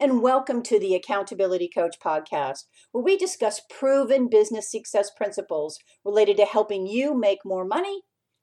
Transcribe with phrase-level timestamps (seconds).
[0.00, 6.36] and welcome to the Accountability Coach podcast, where we discuss proven business success principles related
[6.36, 8.02] to helping you make more money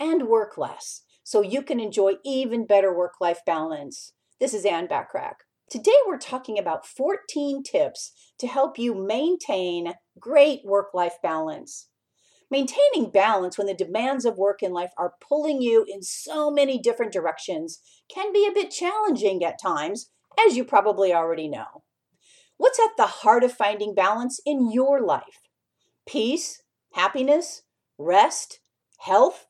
[0.00, 4.12] and work less so you can enjoy even better work life balance.
[4.40, 5.36] This is Ann Bachrach.
[5.70, 11.88] Today, we're talking about 14 tips to help you maintain great work life balance.
[12.50, 16.78] Maintaining balance when the demands of work and life are pulling you in so many
[16.78, 17.80] different directions
[18.12, 20.10] can be a bit challenging at times
[20.44, 21.82] as you probably already know.
[22.56, 25.40] What's at the heart of finding balance in your life?
[26.06, 27.62] Peace, happiness,
[27.98, 28.60] rest,
[29.00, 29.46] health?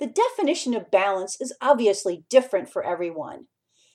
[0.00, 3.46] The definition of balance is obviously different for everyone.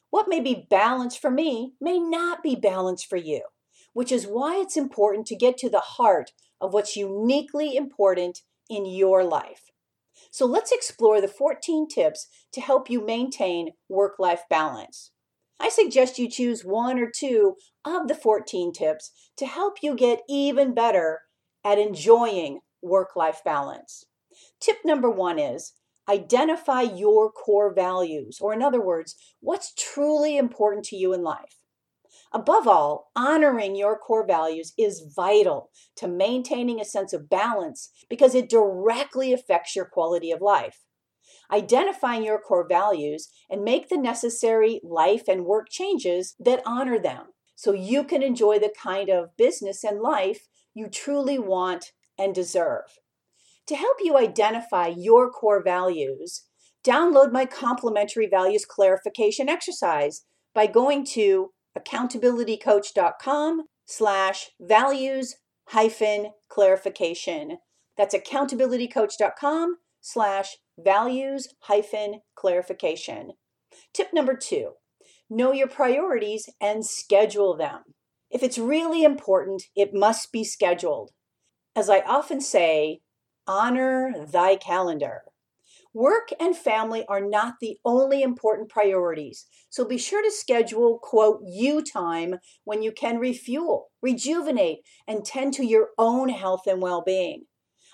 [0.09, 3.41] What may be balance for me may not be balance for you,
[3.93, 8.85] which is why it's important to get to the heart of what's uniquely important in
[8.85, 9.71] your life.
[10.31, 15.11] So let's explore the 14 tips to help you maintain work life balance.
[15.59, 20.21] I suggest you choose one or two of the 14 tips to help you get
[20.29, 21.21] even better
[21.63, 24.05] at enjoying work life balance.
[24.59, 25.73] Tip number one is
[26.09, 31.57] identify your core values, or in other words, what's truly important to you in life.
[32.31, 38.35] Above all, honoring your core values is vital to maintaining a sense of balance because
[38.35, 40.79] it directly affects your quality of life
[41.51, 47.27] identifying your core values, and make the necessary life and work changes that honor them
[47.55, 52.99] so you can enjoy the kind of business and life you truly want and deserve.
[53.67, 56.45] To help you identify your core values,
[56.85, 60.21] download my complimentary values clarification exercise
[60.53, 65.35] by going to accountabilitycoach.com slash values
[65.69, 67.57] hyphen clarification.
[67.97, 73.31] That's accountabilitycoach.com slash values hyphen clarification.
[73.93, 74.73] Tip number two,
[75.29, 77.81] know your priorities and schedule them.
[78.29, 81.11] If it's really important, it must be scheduled.
[81.75, 82.99] As I often say,
[83.47, 85.21] honor thy calendar.
[85.93, 91.41] Work and family are not the only important priorities, so be sure to schedule, quote,
[91.43, 92.35] you time
[92.65, 97.45] when you can refuel, rejuvenate, and tend to your own health and well being.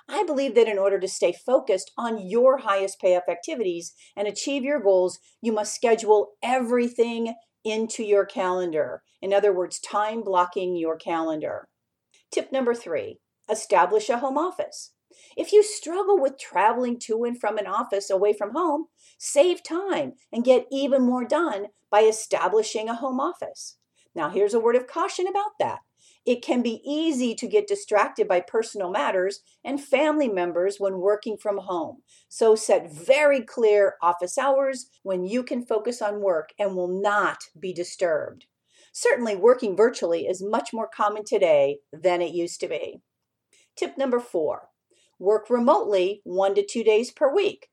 [0.07, 4.63] I believe that in order to stay focused on your highest payoff activities and achieve
[4.63, 9.01] your goals, you must schedule everything into your calendar.
[9.21, 11.69] In other words, time blocking your calendar.
[12.31, 13.19] Tip number three
[13.49, 14.93] establish a home office.
[15.37, 18.85] If you struggle with traveling to and from an office away from home,
[19.17, 23.77] save time and get even more done by establishing a home office.
[24.15, 25.79] Now, here's a word of caution about that.
[26.25, 31.35] It can be easy to get distracted by personal matters and family members when working
[31.37, 31.97] from home.
[32.29, 37.39] So set very clear office hours when you can focus on work and will not
[37.59, 38.45] be disturbed.
[38.93, 43.01] Certainly, working virtually is much more common today than it used to be.
[43.75, 44.69] Tip number four
[45.19, 47.69] work remotely one to two days per week.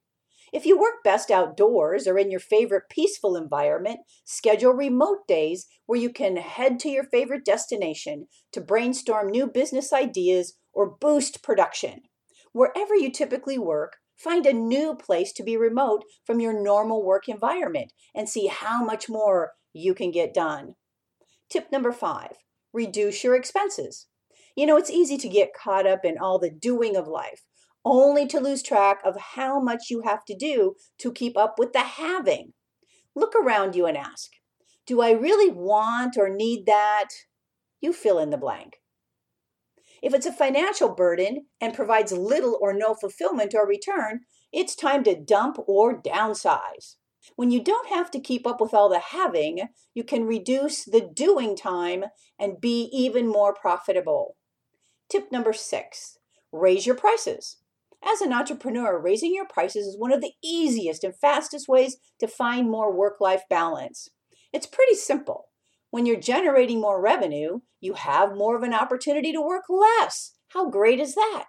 [0.53, 5.99] If you work best outdoors or in your favorite peaceful environment, schedule remote days where
[5.99, 12.03] you can head to your favorite destination to brainstorm new business ideas or boost production.
[12.53, 17.29] Wherever you typically work, find a new place to be remote from your normal work
[17.29, 20.75] environment and see how much more you can get done.
[21.49, 22.33] Tip number five
[22.73, 24.07] reduce your expenses.
[24.57, 27.43] You know, it's easy to get caught up in all the doing of life
[27.85, 31.73] only to lose track of how much you have to do to keep up with
[31.73, 32.53] the having.
[33.15, 34.31] Look around you and ask
[34.87, 37.09] Do I really want or need that?
[37.81, 38.77] You fill in the blank.
[40.03, 44.21] If it's a financial burden and provides little or no fulfillment or return,
[44.53, 46.97] it's time to dump or downsize.
[47.37, 51.03] When you don't have to keep up with all the having, you can reduce the
[51.03, 52.05] doing time
[52.39, 54.37] and be even more profitable.
[55.11, 56.17] Tip number six
[56.53, 57.59] raise your prices.
[58.05, 62.27] As an entrepreneur, raising your prices is one of the easiest and fastest ways to
[62.27, 64.09] find more work life balance.
[64.53, 65.47] It's pretty simple.
[65.91, 70.33] When you're generating more revenue, you have more of an opportunity to work less.
[70.49, 71.47] How great is that?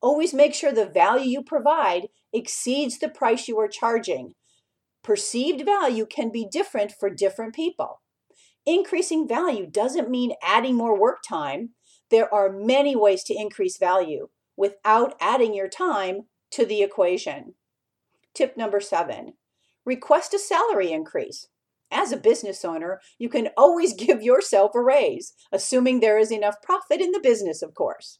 [0.00, 4.34] Always make sure the value you provide exceeds the price you are charging.
[5.02, 8.00] Perceived value can be different for different people.
[8.66, 11.70] Increasing value doesn't mean adding more work time.
[12.10, 17.54] There are many ways to increase value without adding your time to the equation.
[18.34, 19.34] Tip number seven
[19.84, 21.48] request a salary increase.
[21.90, 26.56] As a business owner, you can always give yourself a raise, assuming there is enough
[26.62, 28.18] profit in the business, of course.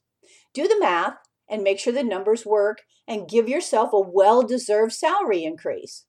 [0.52, 1.16] Do the math
[1.48, 6.06] and make sure the numbers work and give yourself a well deserved salary increase.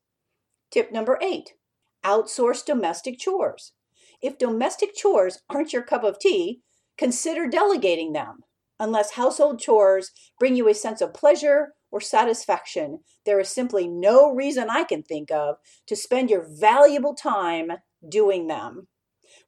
[0.72, 1.54] Tip number eight
[2.04, 3.74] outsource domestic chores.
[4.22, 6.62] If domestic chores aren't your cup of tea,
[6.98, 8.44] consider delegating them.
[8.80, 14.34] Unless household chores bring you a sense of pleasure or satisfaction, there is simply no
[14.34, 15.58] reason I can think of
[15.88, 17.72] to spend your valuable time
[18.08, 18.88] doing them.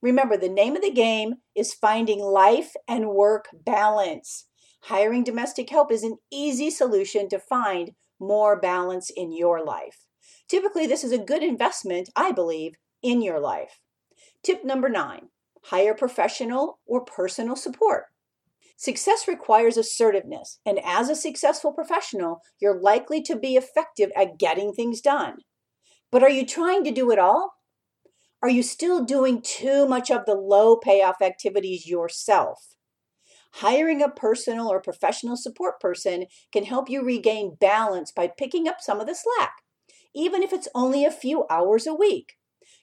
[0.02, 4.46] Remember, the name of the game is finding life and work balance.
[4.84, 10.06] Hiring domestic help is an easy solution to find more balance in your life.
[10.48, 13.82] Typically, this is a good investment, I believe, in your life.
[14.44, 15.30] Tip number nine
[15.66, 18.06] hire professional or personal support.
[18.80, 24.72] Success requires assertiveness, and as a successful professional, you're likely to be effective at getting
[24.72, 25.38] things done.
[26.12, 27.54] But are you trying to do it all?
[28.44, 32.76] Are you still doing too much of the low payoff activities yourself?
[33.54, 38.78] Hiring a personal or professional support person can help you regain balance by picking up
[38.80, 39.56] some of the slack,
[40.14, 42.34] even if it's only a few hours a week.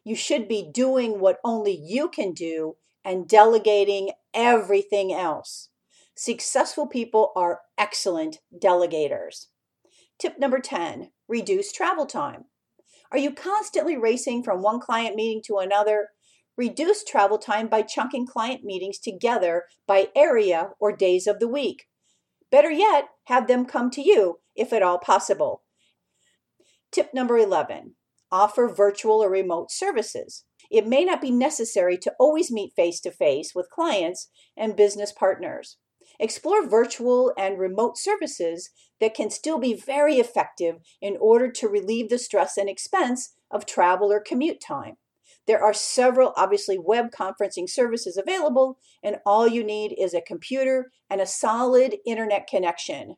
[0.02, 2.74] You should be doing what only you can do
[3.04, 5.68] and delegating everything else.
[6.16, 9.46] Successful people are excellent delegators.
[10.18, 12.44] Tip number 10 reduce travel time.
[13.10, 16.10] Are you constantly racing from one client meeting to another?
[16.56, 21.86] Reduce travel time by chunking client meetings together by area or days of the week.
[22.50, 25.62] Better yet, have them come to you if at all possible.
[26.92, 27.96] Tip number 11
[28.30, 30.44] offer virtual or remote services.
[30.70, 35.12] It may not be necessary to always meet face to face with clients and business
[35.12, 35.76] partners.
[36.20, 38.70] Explore virtual and remote services
[39.00, 43.66] that can still be very effective in order to relieve the stress and expense of
[43.66, 44.94] travel or commute time.
[45.46, 50.90] There are several, obviously, web conferencing services available, and all you need is a computer
[51.10, 53.16] and a solid internet connection.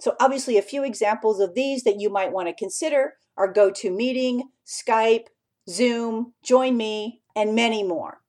[0.00, 4.42] So, obviously, a few examples of these that you might want to consider are GoToMeeting,
[4.66, 5.26] Skype,
[5.68, 8.23] Zoom, Join Me, and many more.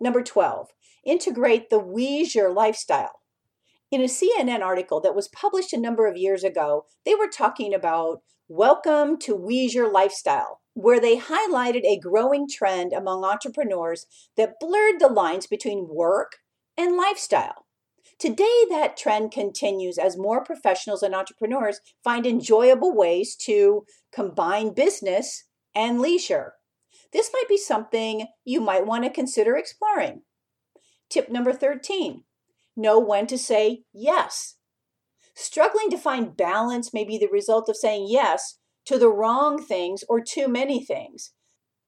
[0.00, 0.68] Number 12,
[1.04, 3.20] integrate the leisure lifestyle.
[3.90, 7.72] In a CNN article that was published a number of years ago, they were talking
[7.72, 14.06] about welcome to leisure lifestyle, where they highlighted a growing trend among entrepreneurs
[14.36, 16.38] that blurred the lines between work
[16.76, 17.66] and lifestyle.
[18.18, 25.44] Today, that trend continues as more professionals and entrepreneurs find enjoyable ways to combine business
[25.74, 26.54] and leisure.
[27.14, 30.22] This might be something you might want to consider exploring.
[31.08, 32.24] Tip number 13
[32.76, 34.56] know when to say yes.
[35.32, 40.02] Struggling to find balance may be the result of saying yes to the wrong things
[40.08, 41.30] or too many things.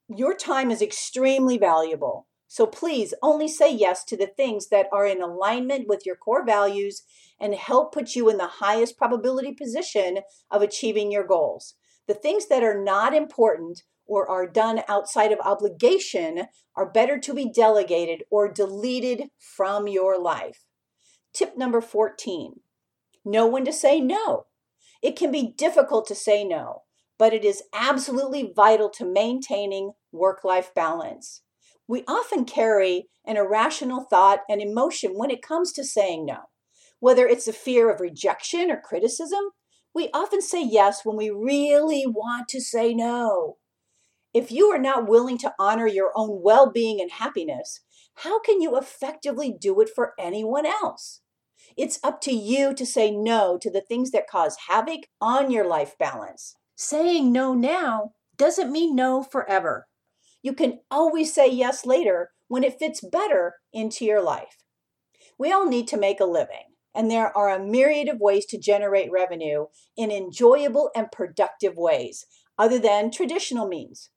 [0.08, 5.06] Your time is extremely valuable, so please only say yes to the things that are
[5.06, 7.02] in alignment with your core values
[7.40, 10.18] and help put you in the highest probability position
[10.52, 11.74] of achieving your goals.
[12.06, 17.34] The things that are not important or are done outside of obligation are better to
[17.34, 20.64] be delegated or deleted from your life.
[21.32, 22.60] Tip number 14
[23.24, 24.46] know when to say no.
[25.02, 26.82] It can be difficult to say no,
[27.18, 31.42] but it is absolutely vital to maintaining work life balance.
[31.88, 36.38] We often carry an irrational thought and emotion when it comes to saying no.
[36.98, 39.50] Whether it's a fear of rejection or criticism,
[39.94, 43.56] we often say yes when we really want to say no.
[44.36, 47.80] If you are not willing to honor your own well being and happiness,
[48.16, 51.22] how can you effectively do it for anyone else?
[51.74, 55.66] It's up to you to say no to the things that cause havoc on your
[55.66, 56.54] life balance.
[56.74, 59.88] Saying no now doesn't mean no forever.
[60.42, 64.58] You can always say yes later when it fits better into your life.
[65.38, 68.60] We all need to make a living, and there are a myriad of ways to
[68.60, 72.26] generate revenue in enjoyable and productive ways
[72.58, 74.10] other than traditional means.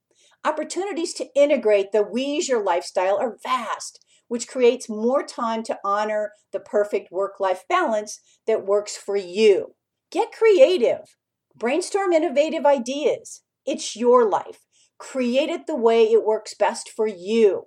[0.46, 6.60] Opportunities to integrate the leisure lifestyle are vast, which creates more time to honor the
[6.60, 9.76] perfect work life balance that works for you.
[10.12, 11.18] Get creative,
[11.56, 13.44] brainstorm innovative ideas.
[13.66, 14.66] It's your life.
[14.98, 17.66] Create it the way it works best for you.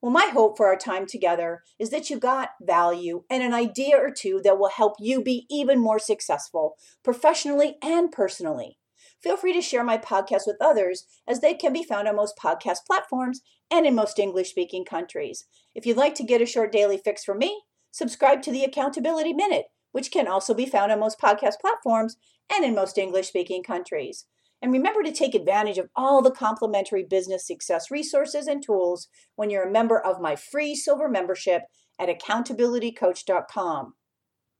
[0.00, 3.96] Well, my hope for our time together is that you got value and an idea
[3.96, 8.78] or two that will help you be even more successful professionally and personally.
[9.22, 12.36] Feel free to share my podcast with others as they can be found on most
[12.36, 15.44] podcast platforms and in most English speaking countries.
[15.74, 17.62] If you'd like to get a short daily fix from me,
[17.92, 22.16] subscribe to the Accountability Minute, which can also be found on most podcast platforms
[22.52, 24.26] and in most English speaking countries.
[24.60, 29.50] And remember to take advantage of all the complimentary business success resources and tools when
[29.50, 31.62] you're a member of my free silver membership
[31.98, 33.94] at accountabilitycoach.com.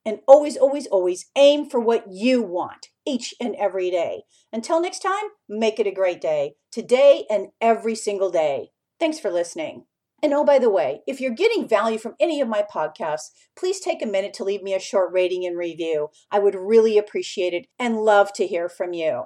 [0.04, 4.22] And always, always, always aim for what you want each and every day.
[4.52, 8.70] Until next time, make it a great day, today and every single day.
[8.98, 9.84] Thanks for listening.
[10.22, 13.80] And oh, by the way, if you're getting value from any of my podcasts, please
[13.80, 16.10] take a minute to leave me a short rating and review.
[16.30, 19.24] I would really appreciate it and love to hear from you.